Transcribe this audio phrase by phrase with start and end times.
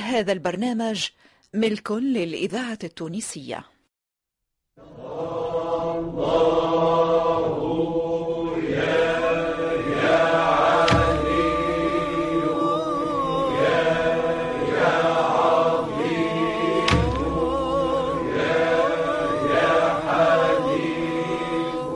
[0.00, 1.08] هذا البرنامج
[1.54, 3.64] ملك للإذاعة التونسية.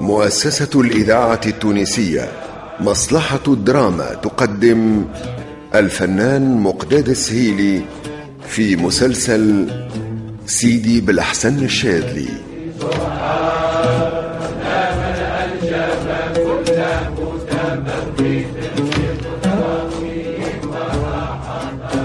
[0.00, 2.32] مؤسسة الإذاعة التونسية
[2.80, 5.04] مصلحة الدراما تقدم
[5.74, 7.82] الفنان مقداد السهيلي
[8.48, 9.70] في مسلسل
[10.46, 12.28] سيدي بالأحسن الشاذلي.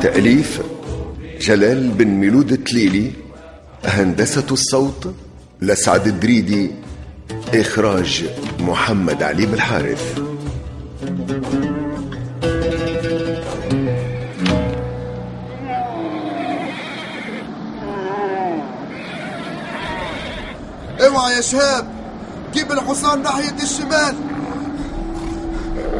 [0.01, 0.61] تأليف
[1.41, 3.11] جلال بن ميلود التليلي
[3.85, 5.13] هندسة الصوت
[5.61, 6.71] لسعد الدريدي
[7.53, 8.25] إخراج
[8.59, 10.28] محمد علي بالحارث.
[21.02, 21.88] اوعى يا شهاب
[22.53, 24.16] جيب الحصان ناحية الشمال.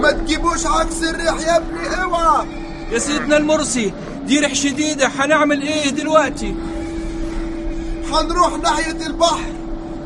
[0.02, 2.47] ما تجيبوش عكس الريح يا ابني اوعى
[2.91, 3.94] يا سيدنا المرسي
[4.25, 6.56] دي ريح شديدة حنعمل إيه دلوقتي؟
[8.11, 9.52] حنروح ناحية البحر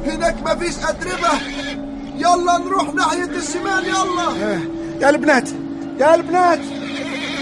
[0.06, 1.30] هناك مفيش أتربة
[2.18, 4.60] يلا نروح ناحية الشمال يلا.
[5.02, 5.50] يا البنات
[6.00, 6.60] يا البنات.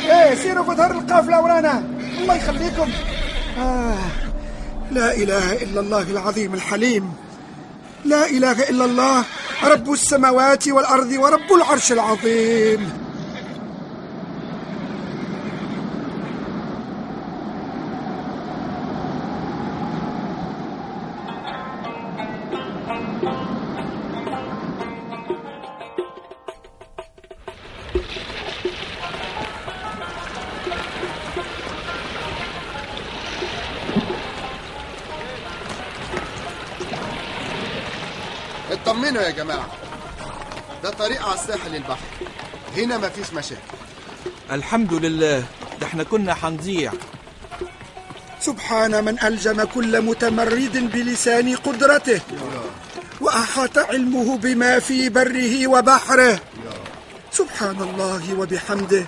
[0.05, 1.83] إيه سيروا في ظهر القافلة ورانا.
[2.21, 2.89] الله يخليكم.
[3.57, 3.97] آه.
[4.91, 7.13] لا إله إلا الله العظيم الحليم.
[8.05, 9.25] لا إله إلا الله
[9.63, 13.00] رب السماوات والأرض ورب العرش العظيم.
[38.71, 39.67] اطمنوا يا جماعة.
[40.83, 42.05] ده طريق على الساحل البحر
[42.77, 43.61] هنا مفيش مشاكل.
[44.51, 45.43] الحمد لله.
[45.81, 46.91] ده إحنا كنا حنضيع.
[48.39, 52.21] سبحان من ألجم كل متمرد بلسان قدرته
[53.21, 56.39] وأحاط علمه بما في بره وبحره.
[57.31, 59.05] سبحان الله وبحمده.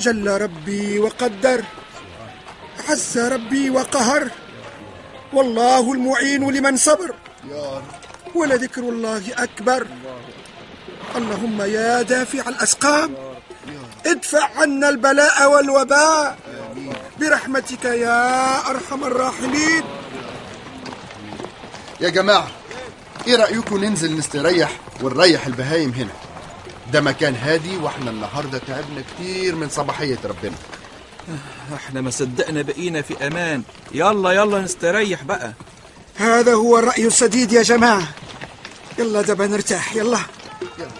[0.00, 1.64] جل ربي وقدر
[2.88, 4.30] عز ربي وقهر.
[5.32, 7.14] والله المعين لمن صبر.
[7.50, 8.01] يا رب.
[8.34, 9.86] ولذكر الله أكبر.
[11.16, 13.14] اللهم يا دافع الأسقام
[14.06, 16.38] ادفع عنا البلاء والوباء.
[17.20, 19.82] برحمتك يا أرحم الراحمين.
[22.00, 22.48] يا جماعة
[23.26, 24.70] إيه رأيكم ننزل نستريح
[25.02, 26.12] ونريح البهايم هنا؟
[26.92, 30.56] ده مكان هادي وإحنا النهاردة تعبنا كتير من صباحية ربنا.
[31.74, 33.62] إحنا ما صدقنا بقينا في أمان.
[33.94, 35.52] يلا يلا نستريح بقى.
[36.16, 38.08] هذا هو الرأي السديد يا جماعة.
[39.02, 40.18] يلا دبا نرتاح يلا.
[40.78, 40.90] يلا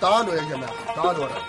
[0.00, 1.42] تعالوا يا جماعة تعالوا ورايا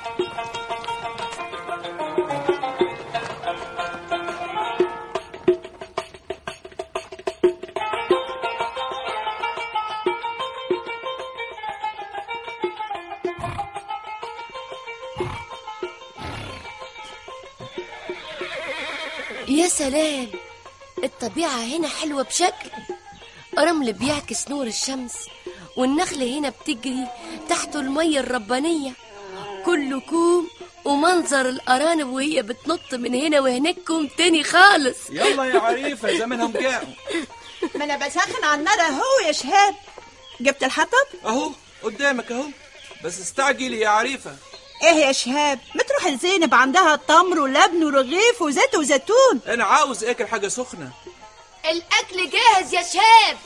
[19.48, 20.28] يا سلام
[21.04, 22.70] الطبيعة هنا حلوة بشكل.
[23.60, 25.14] رمل بيعكس نور الشمس.
[25.78, 27.08] والنخل هنا بتجري
[27.50, 28.92] تحت المية الربانية.
[29.66, 30.50] كله كوم
[30.86, 34.98] ومنظر الأرانب وهي بتنط من هنا وهناكم تاني خالص.
[35.10, 36.88] يلا يا عريفة زمانهم جاعوا.
[37.76, 39.76] ما أنا بسخن على النار أهو يا شهاب.
[40.40, 41.52] جبت الحطب؟ أهو
[41.84, 42.46] قدامك أهو.
[43.04, 44.36] بس استعجلي يا عريفة.
[44.84, 49.42] إيه يا شهاب؟ ما تروح لزينب عندها تمر ولبن ورغيف وزيت وزيتون.
[49.48, 50.92] أنا عاوز أكل حاجة سخنة.
[51.66, 53.38] الأكل جاهز يا شهاب.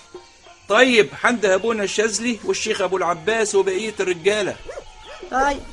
[0.69, 4.56] طيب حمد ابونا الشاذلي والشيخ أبو العباس وبقية الرجالة.
[5.31, 5.63] طيب.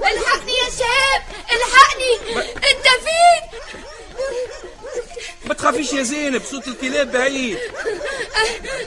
[0.00, 2.38] الحقني يا شهاب الحقني.
[2.56, 3.60] انت فين؟
[5.44, 7.58] ما تخافيش يا زينب صوت الكلاب بعيد.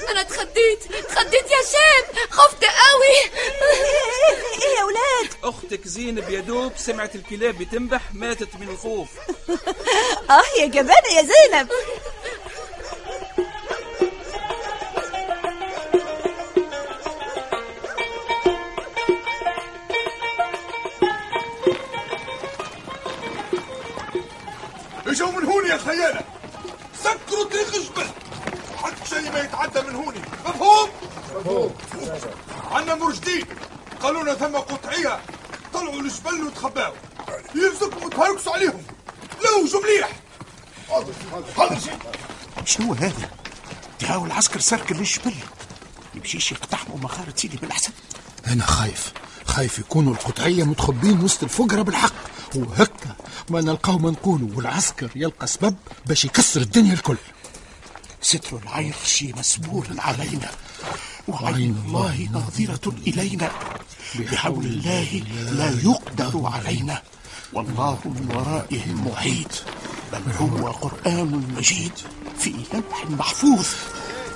[0.10, 3.18] أنا اتخضيت اتخضيت يا شهاب خفت قوي.
[4.64, 9.10] إيه يا ولاد؟ أختك زينب يا دوب سمعت الكلاب بتنبح ماتت من الخوف.
[10.30, 11.70] آه يا جبانة يا زينب.
[25.16, 26.22] اجوا من هون يا خيانة.
[27.04, 28.08] سكروا طريق جبل
[28.78, 30.20] حد شيء ما يتعدى من هوني.
[30.46, 30.90] مفهوم؟
[31.36, 31.76] مفهوم.
[32.72, 33.46] عنا مرشدين.
[34.02, 35.20] قالوا لنا ثم قطعية.
[35.74, 36.96] طلعوا الجبل وتخباوا
[37.56, 38.84] يلزمكم وتهركسوا عليهم.
[39.44, 40.10] لوجوا مليح.
[40.90, 41.14] حاضر
[41.58, 41.78] حاضر.
[42.66, 43.30] شنو هذا؟
[44.00, 45.36] تهاو العسكر سركل للجبل
[46.16, 47.92] يمشيش يقتحموا مغارة سيدي بالأحسن.
[48.48, 49.14] أنا خايف.
[49.46, 52.14] خايف يكونوا القطعية متخبين وسط الفقراء بالحق.
[52.56, 53.05] وهكا
[53.50, 55.76] ما نلقاو ما نقولوا والعسكر يلقى سبب
[56.06, 57.18] باش يكسر الدنيا الكل.
[58.22, 60.52] ستر العرش مسبور علينا
[61.28, 63.52] وعين الله ناظرة إلينا.
[64.20, 67.02] بحول الله لا يقدر علينا.
[67.54, 69.64] والله من ورائهم محيط
[70.14, 71.92] بل هو قرآن مجيد
[72.40, 73.68] في لوح محفوظ.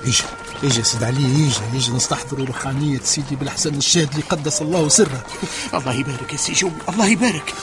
[0.04, 0.24] اجا
[0.62, 5.26] اجا سيد علي اجا اجا نستحضروا روحانية سيدي بالحسن الشاذلي قدس الله سره.
[5.74, 7.54] الله يبارك يا سي الله يبارك.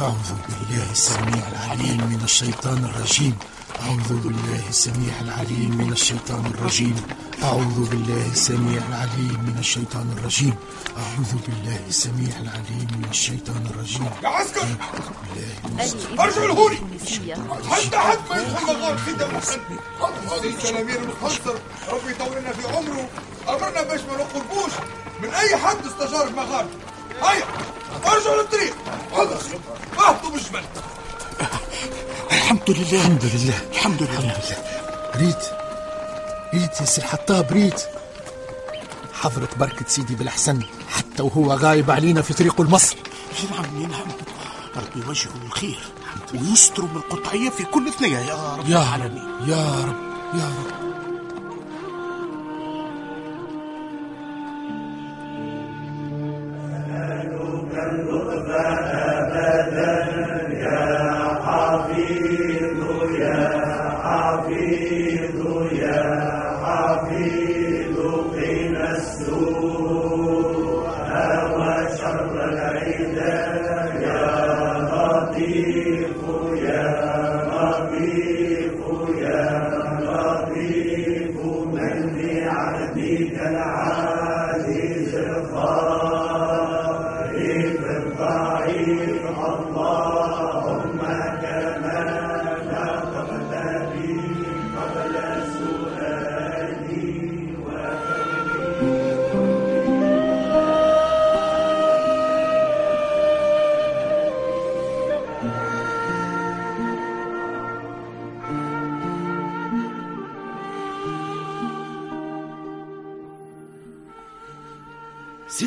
[0.00, 3.34] أعوذ بالله السميع العليم من الشيطان الرجيم.
[3.82, 6.96] أعوذ بالله السميع العليم من الشيطان الرجيم.
[7.42, 10.54] أعوذ بالله السميع العليم من الشيطان الرجيم.
[10.98, 14.10] أعوذ بالله السميع العليم من الشيطان الرجيم.
[14.22, 14.66] يا عسكر!
[14.82, 16.78] أعوذ بالله ارجعوا لهوني
[17.70, 19.60] حتى حد ما يدخل مغار الحسن
[20.30, 21.54] هذا التلاميذ المخنصر
[21.92, 23.08] ربي يطول لنا في عمره.
[23.48, 24.72] أمرنا باش ما نقربوش
[25.22, 26.66] من أي حد استجار المغار
[27.22, 27.44] هيا
[28.06, 28.74] ارجعوا للطريق.
[29.12, 29.36] حاضر
[29.98, 30.62] اهبطوا بالجبل.
[32.32, 33.00] الحمد لله.
[33.00, 33.58] الحمد لله.
[33.72, 34.36] الحمد لله.
[35.16, 35.44] ريت.
[36.54, 37.82] ريت يا سي الحطاب ريت.
[39.12, 42.96] حضرة بركة سيدي بالحسن حتى وهو غايب علينا في طريقه لمصر
[43.50, 44.06] نعم نعم.
[44.76, 45.80] ربي يوجهه الخير.
[46.34, 49.24] ويستر من القطعية في كل ثنية يا رب يا العالمين.
[49.40, 49.96] رب يا رب
[50.34, 50.93] يا رب.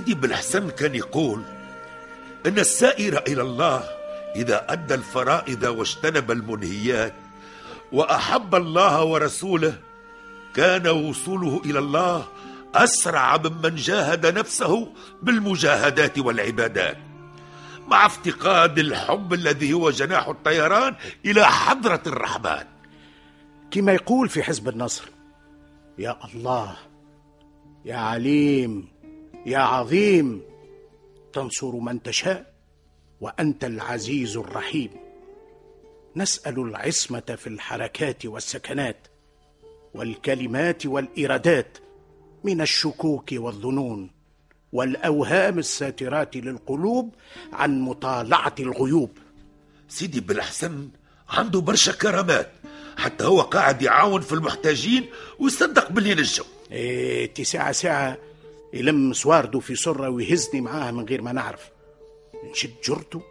[0.08, 1.44] سيدي بالحسن كان يقول
[2.46, 3.84] إن السائر إلى الله
[4.36, 7.14] إذا أدى الفرائض واجتنب المنهيات
[7.92, 9.76] وأحب الله ورسوله
[10.56, 12.28] كان وصوله إلى الله
[12.76, 16.98] أسرع ممن جاهد نفسه بالمجاهدات والعبادات
[17.88, 20.96] مع افتقاد الحب الذي هو جناح الطيران
[21.26, 22.66] إلى حضرة الرحمن.
[23.72, 25.04] كما يقول في حزب النصر
[25.98, 26.76] يا الله
[27.86, 28.97] يا عليم
[29.48, 30.42] يا عظيم
[31.34, 32.54] تنصر من تشاء
[33.22, 34.90] وأنت العزيز الرحيم.
[36.16, 39.08] نسأل العصمة في الحركات والسكنات
[39.94, 41.78] والكلمات والإرادات
[42.44, 44.12] من الشكوك والظنون
[44.74, 47.16] والأوهام الساترات للقلوب
[47.54, 49.18] عن مطالعة الغيوب.
[49.90, 50.90] سيدي بالحسن
[51.30, 52.52] عنده برشا كرامات
[52.98, 55.06] حتى هو قاعد يعاون في المحتاجين
[55.40, 56.44] ويصدق باللي نجم.
[57.36, 58.18] تي ساعة ساعة
[58.78, 61.70] يلم سوارده في سرة ويهزني معاه من غير ما نعرف.
[62.52, 63.22] نشد جرته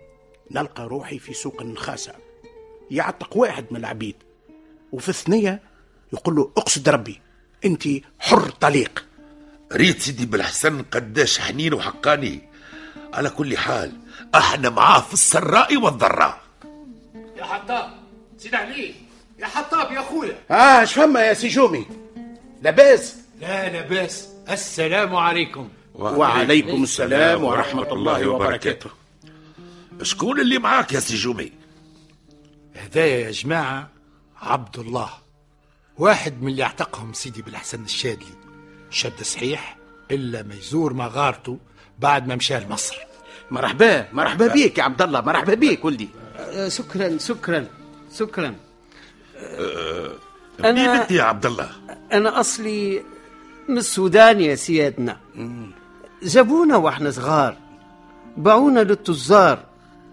[0.50, 2.12] نلقى روحي في سوق النخاسة.
[2.90, 4.16] يعتق واحد من العبيد
[4.92, 5.62] وفي الثنية
[6.12, 7.20] يقول له أقصد ربي
[7.64, 7.88] أنت
[8.18, 9.06] حر طليق.
[9.72, 12.48] ريت سيدي بالحسن قداش حنين وحقاني.
[13.14, 13.92] على كل حال
[14.34, 16.40] أحنا معاه في السراء والضراء.
[17.36, 17.90] يا حطاب
[18.38, 18.94] سيد علي
[19.38, 20.38] يا حطاب يا أخويا.
[20.50, 21.86] آه شفما يا سي جومي؟
[22.62, 25.68] لاباس؟ لا لا باس السلام عليكم.
[25.94, 28.90] وعليكم السلام ورحمة الله وبركاته.
[30.02, 31.52] شكون اللي معاك يا سي جومي؟
[32.76, 33.90] هدايا يا جماعة
[34.42, 35.10] عبد الله.
[35.98, 38.34] واحد من اللي اعتقهم سيدي بالحسن الشاذلي.
[38.90, 39.76] شد صحيح
[40.10, 41.58] إلا ما يزور مغارته
[41.98, 42.96] بعد ما مشى لمصر.
[43.50, 46.08] مرحبا مرحبا بيك يا عبد الله مرحبا بيك ولدي.
[46.36, 47.66] آه، شكرا شكرا
[48.18, 48.54] شكرا.
[50.58, 51.70] منين انت يا عبد الله.
[52.12, 53.02] أنا أصلي
[53.68, 55.16] من السودان يا سيادنا.
[56.22, 57.56] جابونا وإحنا صغار
[58.36, 59.58] باعونا للتجار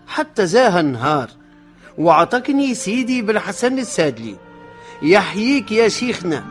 [0.08, 1.30] حتى زاها النهار
[1.98, 4.36] وعطكني سيدي بالحسن السادلي.
[5.02, 6.46] يحييك يا شيخنا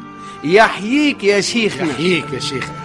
[0.45, 1.91] يحييك يا شيخنا.
[1.91, 2.82] يحييك يا شيخنا.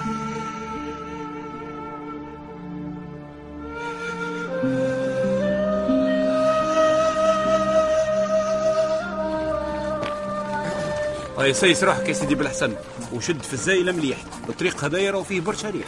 [11.51, 12.73] سيس روحك يا سيدي بالحسن
[13.13, 14.17] وشد في الزايلة مليح.
[14.49, 15.87] الطريق هدايره وفيه برشا ريح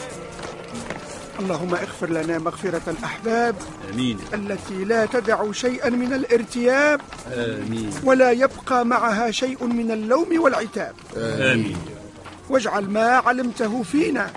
[1.39, 3.55] اللهم اغفر لنا مغفرة الأحباب
[3.93, 4.19] آمين.
[4.33, 7.01] التي لا تدع شيئا من الارتياب
[7.33, 7.91] آمين.
[8.03, 10.95] ولا يبقى معها شيء من اللوم والعتاب.
[11.17, 11.77] آمين.
[12.49, 14.31] واجعل ما علمته فينا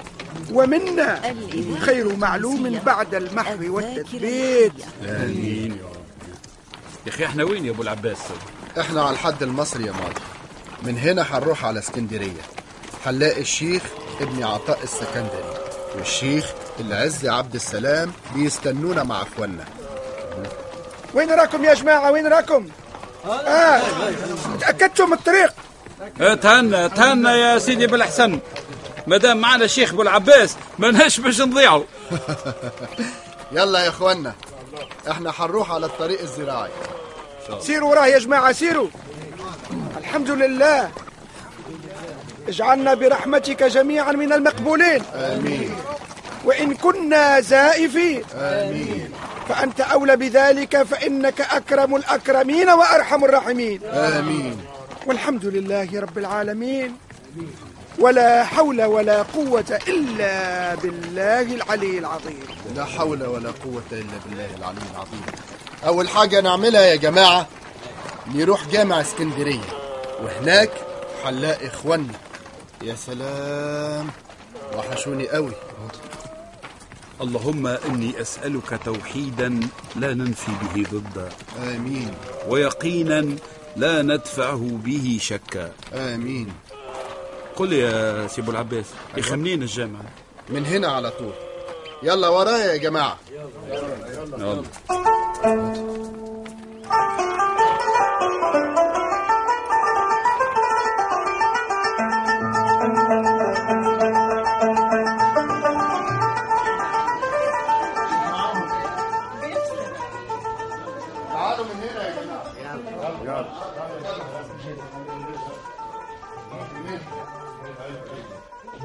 [0.53, 1.35] ومنا
[1.81, 4.73] خير معلوم بعد المحو والتثبيت.
[5.05, 5.73] رب.
[7.07, 8.19] يا أخي إحنا وين يا أبو العباس؟
[8.81, 10.21] إحنا على الحد المصري يا ماضي.
[10.83, 12.43] من هنا هنروح على اسكندرية.
[13.07, 13.83] هنلاقي الشيخ
[14.21, 15.45] ابن عطاء السكندري
[15.97, 16.47] والشيخ
[16.81, 19.65] العز عبد السلام بيستنونا مع اخواننا.
[21.15, 22.69] وين راكم يا جماعة؟ وين راكم؟
[23.27, 23.83] آه
[24.61, 25.55] تأكدتم من الطريق.
[26.43, 28.39] تهنى تهنى يا سيدي بالحسن
[29.07, 31.85] مادام معنا الشيخ أبو العباس مالناش باش نضيعوا.
[33.53, 34.35] يلا يا اخوانا
[35.11, 36.71] إحنا هنروح على الطريق الزراعي.
[37.61, 38.89] سيروا وراه يا جماعة سيروا.
[39.99, 40.91] الحمد لله.
[42.49, 45.03] اجعلنا برحمتك جميعا من المقبولين.
[45.15, 45.75] آمين.
[46.45, 48.23] وإن كنا زائفين.
[48.35, 49.11] آمين.
[49.49, 53.81] فأنت أولى بذلك فإنك أكرم الأكرمين وأرحم الراحمين.
[53.85, 54.57] آمين.
[55.07, 56.97] والحمد لله رب العالمين.
[57.99, 62.43] ولا حول ولا قوة إلا بالله العلي العظيم.
[62.77, 65.23] لا حول ولا قوة إلا بالله العلي العظيم.
[65.87, 67.47] أول حاجة نعملها يا جماعة
[68.35, 69.82] نروح جامع اسكندرية.
[70.23, 70.71] وهناك
[71.25, 72.19] هنلاقي إخواننا
[72.83, 74.11] يا سلام.
[74.77, 75.53] وحشوني قوي
[77.21, 79.61] اللهم إني أسألك توحيدا
[79.97, 82.15] لا ننفي به ضده آمين.
[82.49, 83.37] ويقينا
[83.77, 85.73] لا ندفعه به شكا.
[85.95, 86.53] آمين.
[87.57, 88.87] قل يا سي أبو العباس
[89.17, 90.05] يا أخي منين الجامعة.
[90.49, 91.33] من هنا على طول.
[92.03, 93.17] يلا ورايا يا جماعة.
[94.39, 94.63] يلا.
[95.43, 95.92] تعالوا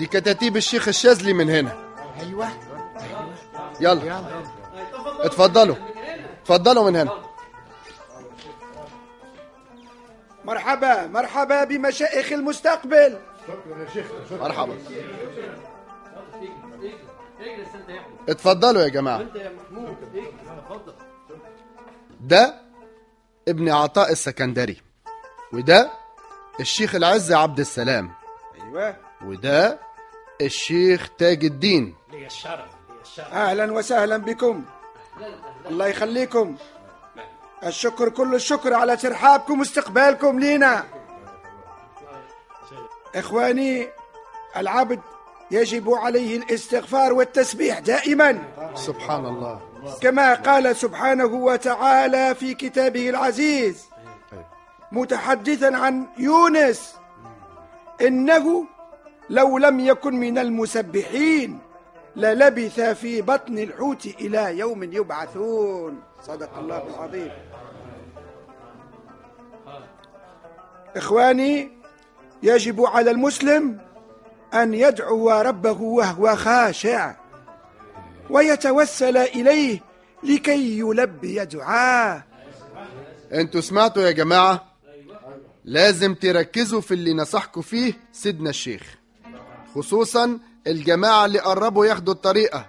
[0.07, 1.71] دي كتاتيب الشيخ الشاذلي من هنا.
[2.19, 2.47] أيوة.
[3.79, 4.19] يلا.
[5.19, 5.75] اتفضلوا.
[6.41, 7.11] اتفضلوا من هنا.
[10.45, 13.19] مرحبا مرحبا بمشايخ المستقبل.
[14.31, 14.77] مرحبا.
[18.29, 19.25] اتفضلوا يا جماعة.
[22.21, 22.61] ده
[23.47, 24.81] ابن عطاء السكندري
[25.53, 25.91] وده
[26.59, 28.11] الشيخ العز عبد السلام
[28.55, 28.95] أيوة.
[29.25, 29.86] وده
[30.41, 31.95] الشيخ تاج الدين.
[33.19, 34.65] أهلا وسهلا بكم.
[35.69, 36.55] الله يخليكم.
[37.63, 40.83] الشكر كل الشكر على ترحابكم واستقبالكم لينا.
[43.15, 43.87] إخواني
[44.57, 44.99] العبد
[45.51, 48.43] يجب عليه الاستغفار والتسبيح دائما.
[48.75, 49.61] سبحان الله.
[50.01, 53.89] كما قال سبحانه وتعالى في كتابه العزيز
[54.91, 56.95] متحدثا عن يونس.
[58.01, 58.65] إنه
[59.29, 61.59] لو لم يكن من المسبحين
[62.15, 66.01] للبث في بطن الحوت إلى يوم يبعثون.
[66.21, 67.31] صدق الله العظيم.
[70.95, 71.71] إخواني
[72.43, 73.79] يجب على المسلم
[74.53, 77.15] أن يدعو ربه وهو خاشع
[78.29, 79.79] ويتوسل إليه
[80.23, 82.23] لكي يلبي دعاه.
[83.33, 84.65] أنتوا سمعتوا يا جماعة؟
[85.65, 88.97] لازم تركزوا في اللي نصحكوا فيه سيدنا الشيخ.
[89.75, 92.65] خصوصا الجماعة اللي قربوا ياخدوا الطريقة.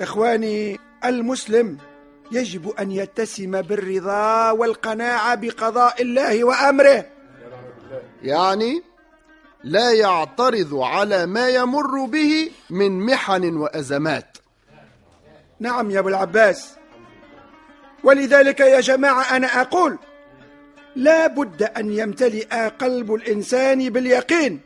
[0.00, 1.78] إخواني المسلم
[2.32, 7.06] يجب أن يتسم بالرضا والقناعة بقضاء الله وأمره.
[8.22, 8.82] يعني
[9.64, 14.38] لا يعترض على ما يمر به من محن وأزمات.
[15.60, 16.76] نعم يا أبو العباس.
[18.04, 19.98] ولذلك يا جماعة أنا أقول
[20.96, 24.60] لا بد أن يمتلئ قلب الإنسان باليقين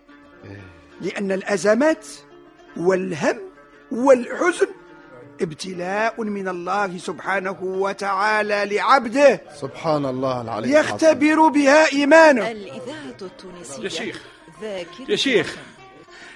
[1.01, 2.07] لأن الأزمات
[2.77, 3.37] والهم
[3.93, 4.67] والحزن
[5.41, 9.41] ابتلاء من الله سبحانه وتعالى لعبده.
[9.61, 10.95] سبحان الله العلي العظيم.
[10.95, 12.51] يختبر بها إيمانه.
[12.51, 13.83] الإذاعة التونسية.
[13.83, 14.23] يا شيخ.
[14.63, 15.57] ذاكرة يا شيخ.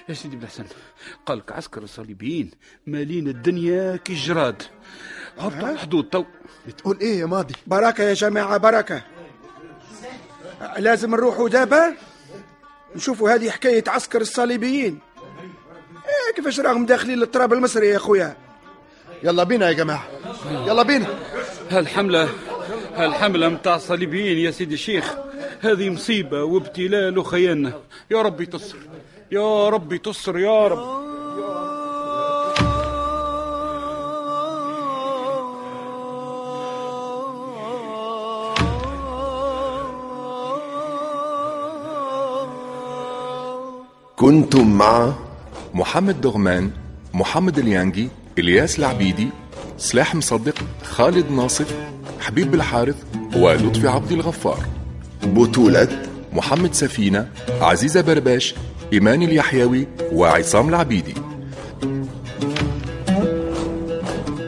[0.09, 0.65] يا سيدي بالحسن
[1.27, 2.51] قالك عسكر الصليبيين
[2.87, 4.63] مالين الدنيا كالجراد
[5.39, 6.25] هبطوا الحدود تو.
[6.67, 9.03] بتقول إيه يا ماضي؟ بركة يا جماعة بركة.
[10.79, 11.95] لازم نروحوا دابا
[12.97, 14.99] نشوفوا هذه حكاية عسكر الصليبيين.
[15.95, 18.37] إيه كيفاش راهم داخلين للتراب المصري يا خويا؟
[19.23, 20.09] يلا بينا يا جماعة.
[20.67, 21.07] يلا بينا.
[21.71, 22.29] هالحملة
[22.95, 25.15] هالحملة متاع الصليبيين يا سيدي الشيخ.
[25.61, 27.73] هذه مصيبة وابتلاء وخيانة.
[28.11, 28.77] يا ربي تصر
[29.33, 30.94] يا ربي تصر يا رب.
[44.25, 45.13] كنتم مع
[45.75, 46.71] محمد دغمان
[47.15, 49.29] محمد اليانجي إلياس العبيدي
[49.79, 51.75] سلاح مصدق خالد ناصف
[52.21, 52.97] حبيب الحارث
[53.37, 54.67] ولطفي عبد الغفار.
[55.23, 56.03] بطولة
[56.33, 57.29] محمد سفينة
[57.61, 58.55] عزيزة برباش
[58.93, 61.15] إيمان اليحيوي وعصام العبيدي.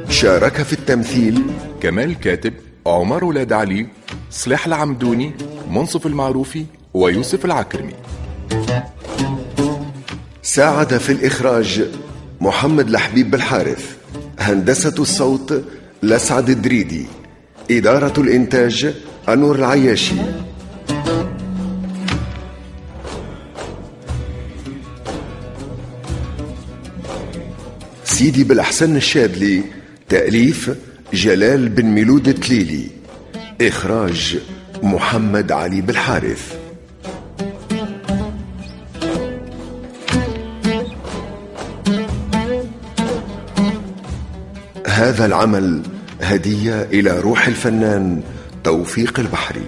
[0.09, 1.43] شارك في التمثيل
[1.81, 2.55] كمال الكاتب
[2.87, 3.87] عمر ولاد علي
[4.31, 5.33] سلاح العمدوني
[5.71, 7.95] منصف المعروفي ويوسف العكرمي.
[10.57, 11.89] ساعد في الإخراج
[12.41, 13.97] محمد لحبيب بالحارث
[14.39, 15.65] هندسة الصوت
[16.03, 17.07] لسعد الدريدي
[17.71, 18.95] إدارة الإنتاج
[19.29, 20.15] أنور العياشي.
[28.05, 29.63] سيدي بالأحسن الشاذلي
[30.09, 30.71] تأليف
[31.13, 32.87] جلال بن ميلود التليلي
[33.61, 34.39] إخراج
[34.83, 36.66] محمد علي بالحارث
[44.97, 45.83] هذا العمل
[46.21, 48.23] هدية إلى روح الفنان
[48.65, 49.67] توفيق البحري.